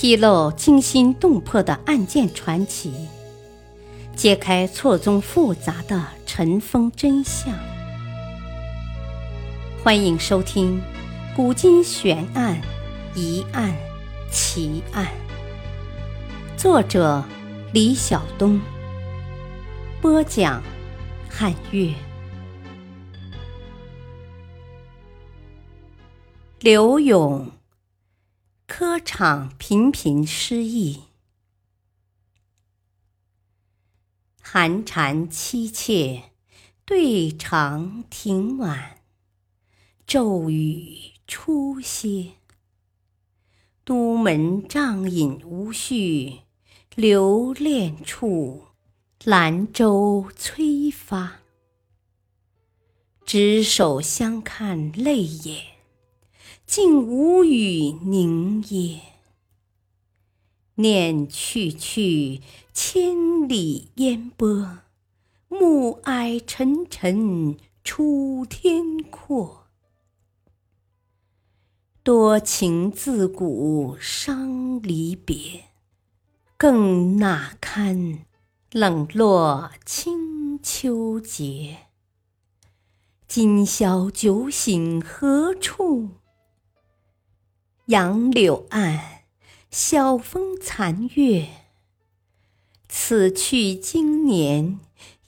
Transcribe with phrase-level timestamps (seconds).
[0.00, 3.08] 披露惊心动魄的案件传奇，
[4.14, 7.52] 揭开错综复杂的尘封真相。
[9.82, 10.80] 欢迎收听
[11.34, 12.62] 《古今悬案、
[13.16, 13.74] 疑案、
[14.30, 15.04] 奇案》，
[16.56, 17.24] 作者
[17.72, 18.60] 李晓东，
[20.00, 20.62] 播讲
[21.28, 21.92] 汉月。
[26.60, 27.57] 刘勇。
[28.80, 31.00] 科场频频失意，
[34.40, 36.30] 寒蝉凄切，
[36.84, 39.00] 对长亭晚，
[40.06, 40.96] 骤雨
[41.26, 42.34] 初歇。
[43.82, 46.42] 都门帐饮无绪，
[46.94, 48.66] 留恋处，
[49.24, 51.40] 兰舟催发。
[53.26, 55.77] 执手相看泪眼。
[56.68, 59.00] 竟无语凝噎，
[60.74, 62.42] 念去去，
[62.74, 64.80] 千里烟波，
[65.48, 69.64] 暮霭沉沉出天阔。
[72.02, 75.64] 多情自古伤离别，
[76.58, 78.26] 更那堪
[78.72, 81.86] 冷落清秋节。
[83.26, 86.10] 今宵酒醒何处？
[87.88, 89.22] 杨柳岸，
[89.70, 91.48] 晓风残月。
[92.86, 94.78] 此去经年，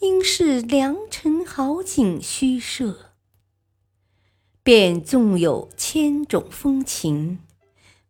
[0.00, 3.12] 应是良辰好景虚设。
[4.62, 7.38] 便纵有千种风情，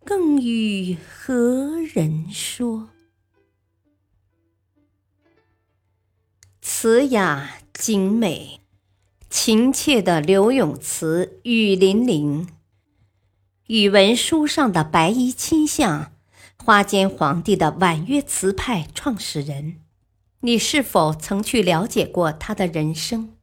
[0.04, 2.88] 更与何人说？
[6.60, 8.58] 词雅景美，
[9.30, 12.48] 情切的柳永词雨霖铃。
[13.70, 16.10] 语文书上的白衣卿相，
[16.56, 19.76] 花间皇帝的婉约词派创始人，
[20.40, 23.36] 你是否曾去了解过他的人生？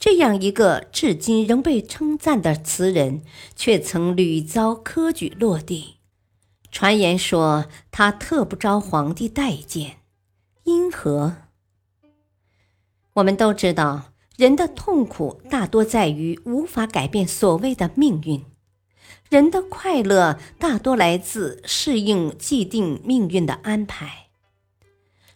[0.00, 3.22] 这样一个至今仍被称赞的词人，
[3.54, 5.98] 却曾屡遭科举落地。
[6.72, 9.98] 传言说他特不招皇帝待见，
[10.64, 11.36] 因何？
[13.12, 18.44] 我们都知道，人的痛苦大多在于无法改变所谓的命运。
[19.28, 24.28] 人的快乐大多来自适应既定命运的安排。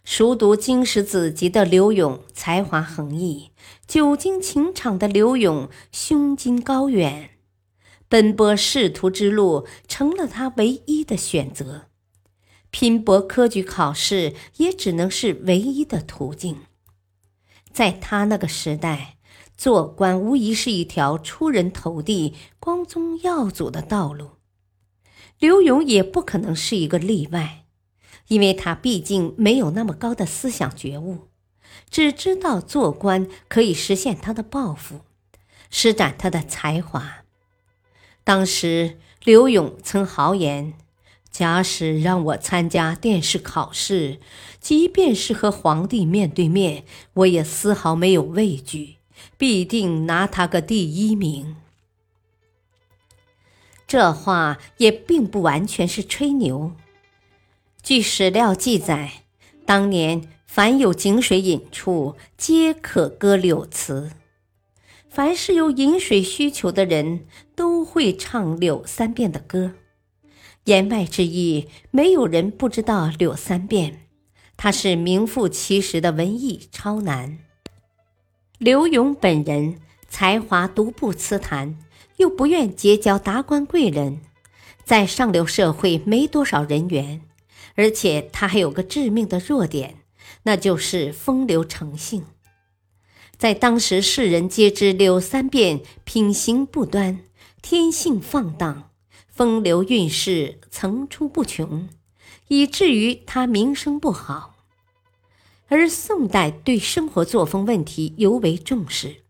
[0.03, 3.51] 熟读经史子集的刘永才华横溢，
[3.85, 7.31] 久经情场的刘永胸襟高远，
[8.07, 11.87] 奔波仕途之路成了他唯一的选择，
[12.71, 16.61] 拼搏科举考试也只能是唯一的途径。
[17.71, 19.17] 在他那个时代。
[19.61, 24.31] 做官无疑是一条出人头地、光宗耀祖的道路，
[25.37, 27.65] 刘勇也不可能是一个例外，
[28.29, 31.27] 因为他毕竟没有那么高的思想觉悟，
[31.91, 35.01] 只知道做官可以实现他的抱负，
[35.69, 37.17] 施展他的才华。
[38.23, 40.73] 当时刘勇曾豪言
[41.29, 44.19] ：“假使让我参加殿试考试，
[44.59, 46.83] 即便是和皇帝面对面，
[47.13, 48.95] 我也丝毫没有畏惧。”
[49.37, 51.55] 必定拿他个第一名。
[53.87, 56.71] 这话也并不完全是吹牛。
[57.83, 59.23] 据史料记载，
[59.65, 64.11] 当年凡有井水饮处，皆可歌柳词。
[65.09, 69.73] 凡是有饮水需求的人，都会唱柳三变的歌。
[70.65, 74.07] 言外之意，没有人不知道柳三变，
[74.55, 77.39] 他是名副其实的文艺超男。
[78.61, 81.79] 刘勇本人才华独步词坛，
[82.17, 84.21] 又不愿结交达官贵人，
[84.83, 87.21] 在上流社会没多少人缘，
[87.73, 89.95] 而且他还有个致命的弱点，
[90.43, 92.23] 那就是风流成性。
[93.35, 97.21] 在当时世人皆知柳三变品行不端，
[97.63, 98.91] 天性放荡，
[99.27, 101.89] 风流韵事层出不穷，
[102.47, 104.50] 以至于他名声不好。
[105.71, 109.23] 而宋代对生活作风问题尤为重视，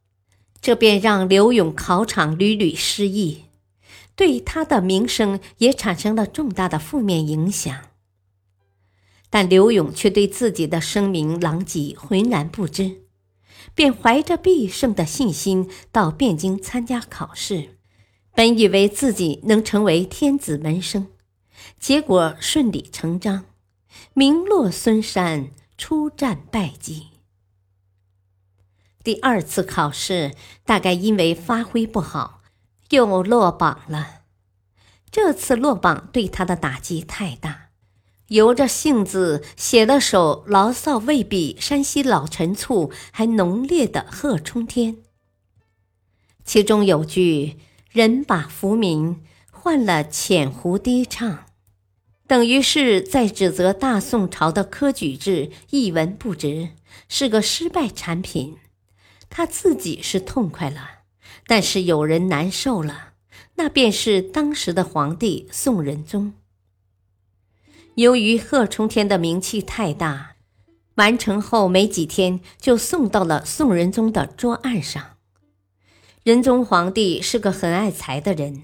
[0.60, 3.44] 这便让刘永考场屡屡失意，
[4.16, 7.90] 对他的名声也产生了重大的负面影响。
[9.30, 13.04] 但刘永却对自己的声名狼藉浑然不知，
[13.76, 17.78] 便怀着必胜的信心到汴京参加考试，
[18.34, 21.06] 本以为自己能成为天子门生，
[21.80, 23.46] 结果顺理成章，
[24.16, 25.52] 名落孙山。
[25.82, 27.08] 出战败绩，
[29.04, 32.44] 第二次考试大概因为发挥不好，
[32.92, 34.22] 又落榜了。
[35.10, 37.70] 这次落榜对他的打击太大，
[38.28, 44.94] 由着性子写了首牢骚未比山西老陈醋还浓烈的《贺冲天》，
[46.46, 47.58] 其中有句
[47.90, 51.46] “人把浮名换了浅湖低唱”，
[52.32, 56.70] 等于是在指责大宋朝的科举制一文不值，
[57.10, 58.56] 是个失败产品。
[59.30, 61.02] 他自己是痛快了，
[61.46, 63.16] 但是有人难受了，
[63.56, 66.32] 那便是当时的皇帝宋仁宗。
[67.96, 70.38] 由于贺冲天的名气太大，
[70.96, 75.18] 完成后没几天就送到了宋仁宗的桌案上。
[76.24, 78.64] 仁宗皇帝是个很爱才的人，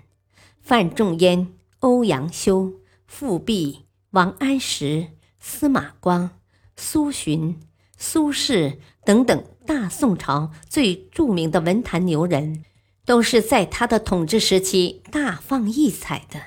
[0.61, 2.71] 范仲淹、欧阳修、
[3.07, 5.07] 富弼、王安石、
[5.39, 6.29] 司马光、
[6.75, 7.59] 苏洵、
[7.97, 9.43] 苏轼等等。
[9.67, 12.63] 大宋朝最著名的文坛牛人，
[13.03, 16.41] 都是在他的统治时期大放异彩的。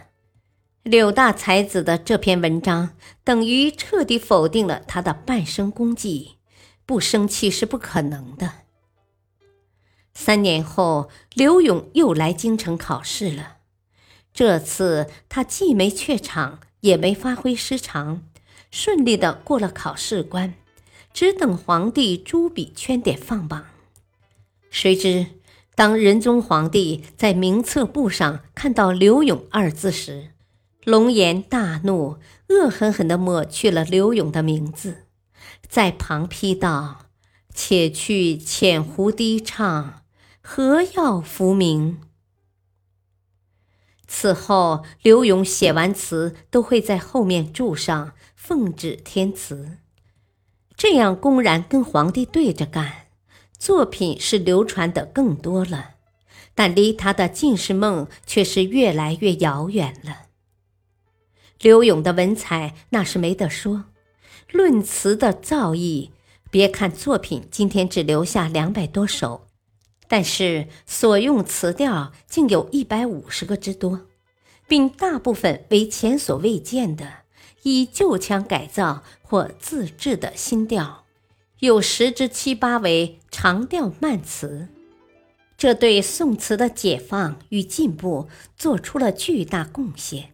[0.82, 6.36] 柳大才子的这篇文章，等于彻底否定了他的半生功绩，
[6.86, 8.52] 不生气是不可能的。
[10.14, 13.58] 三年后，刘永又来京城考试了，
[14.32, 18.22] 这次他既没怯场，也没发挥失常，
[18.70, 20.54] 顺利的过了考试关。
[21.12, 23.66] 只等皇帝朱笔圈点放榜，
[24.70, 25.26] 谁知
[25.74, 30.30] 当仁宗皇帝在名册簿上看到“刘勇”二字时，
[30.84, 32.18] 龙颜大怒，
[32.48, 35.06] 恶狠狠地抹去了刘勇的名字，
[35.68, 37.06] 在旁批道
[37.52, 40.02] ：“且去浅湖低唱，
[40.40, 41.98] 何要浮名？”
[44.12, 49.78] 此后，刘勇写完词都会在后面注上“奉旨填词”。
[50.76, 53.06] 这样公然跟皇帝对着干，
[53.56, 55.90] 作品是流传的更多了，
[56.56, 60.22] 但离他的进士梦却是越来越遥远了。
[61.60, 63.84] 刘永的文采那是没得说，
[64.50, 66.10] 论词的造诣，
[66.50, 69.46] 别看作品今天只留下两百多首，
[70.12, 74.08] 但是所用词调竟有一百五十个之多，
[74.66, 77.18] 并大部分为前所未见的。
[77.62, 81.04] 以旧腔改造或自制的新调，
[81.60, 84.66] 有十之七八为长调慢词，
[85.56, 90.32] 这对宋词的解放与进步做出了巨大贡献。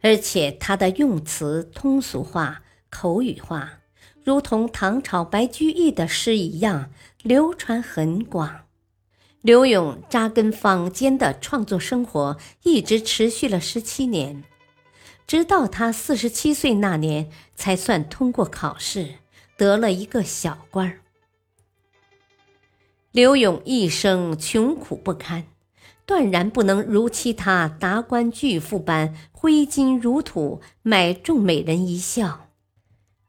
[0.00, 3.80] 而且他的用词通俗化、口语化，
[4.24, 6.90] 如同唐朝白居易的诗一样，
[7.22, 8.67] 流传很广。
[9.48, 14.44] 刘永扎根坊间的创作生活，一直持续了十七年。
[15.26, 19.14] 直到他四十七岁那年，才算通过考试，
[19.56, 21.00] 得了一个小官儿。
[23.10, 25.46] 刘永一生穷苦不堪，
[26.04, 32.50] 断然不能如其他达官巨富般挥金如土，买众美人一笑。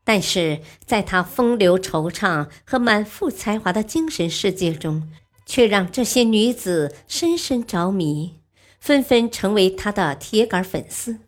[0.03, 5.09] 但是，在他风流惆怅和满腹才华的精神世界中，
[5.49, 8.35] 却让这些女子深深着迷，
[8.79, 11.21] 纷纷成为他的铁杆粉丝。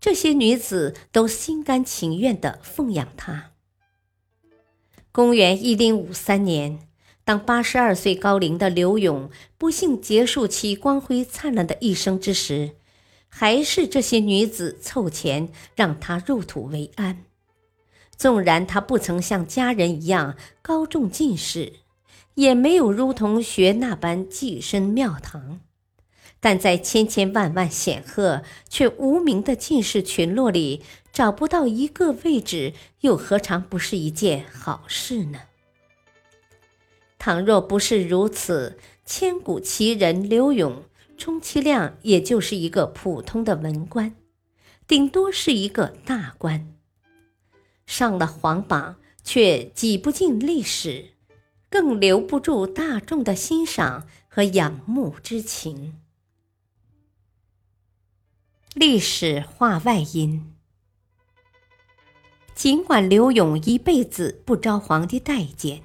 [0.00, 3.50] 这些女子都心甘情愿地奉养他。
[5.12, 6.88] 公元一零五三年，
[7.24, 12.76] 当八十二岁高龄的刘永不幸结束其光辉灿烂的一生之时，
[13.28, 17.24] 还是这些女子凑钱让他入土为安。
[18.16, 21.74] 纵然他不曾像家人一样高中进士，
[22.34, 25.60] 也没有如同学那般跻身庙堂。
[26.40, 32.72] 但在千千万万显赫却无名的进士群落里找不到一个位置，
[33.02, 35.42] 又何尝不是一件好事呢？
[37.16, 40.82] 倘若不是如此，千古奇人刘永，
[41.16, 44.16] 充其量也就是一个普通的文官，
[44.88, 46.74] 顶多是一个大官。
[47.86, 51.10] 上了皇榜，却挤不进历史，
[51.72, 55.98] 更留不住大众的欣赏和仰慕之情。
[58.74, 60.54] 历史话外音：
[62.54, 65.82] 尽管刘永一辈子不招皇帝待见，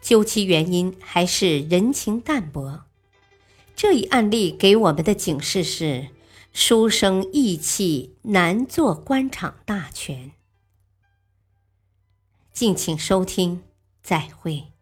[0.00, 2.86] 究其原因还是人情淡薄。
[3.76, 6.08] 这一案例给我们的警示是：
[6.54, 10.32] 书生意气难做官场大权。
[12.50, 13.62] 敬请收听，
[14.02, 14.72] 再会。